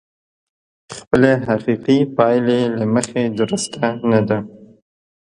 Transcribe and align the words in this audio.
خپلې 0.97 1.31
حقيقي 1.47 1.97
پايلې 2.17 2.59
له 2.77 2.85
مخې 2.93 3.23
درسته 3.39 3.85
نه 4.09 4.21
ده. 4.27 4.37